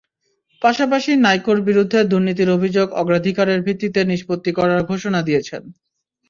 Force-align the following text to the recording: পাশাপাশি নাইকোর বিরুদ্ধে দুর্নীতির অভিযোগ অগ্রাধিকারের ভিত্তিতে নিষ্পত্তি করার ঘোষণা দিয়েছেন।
পাশাপাশি 0.61 1.11
নাইকোর 1.17 1.57
বিরুদ্ধে 1.61 1.99
দুর্নীতির 2.03 2.49
অভিযোগ 2.49 2.87
অগ্রাধিকারের 3.01 3.59
ভিত্তিতে 3.61 4.01
নিষ্পত্তি 4.05 4.51
করার 4.51 4.81
ঘোষণা 4.83 5.19
দিয়েছেন। 5.27 5.61